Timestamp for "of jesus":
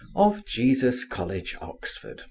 0.15-1.05